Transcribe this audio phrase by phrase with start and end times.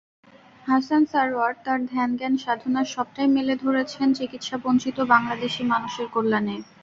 [0.65, 6.55] হাসান সারোয়ার তার ধ্যান-জ্ঞান-সাধনার সবটাই মেলে ধরেছেন চিকিৎসা বঞ্চিত বাংলাদেশি মানুষের কল্যাণে।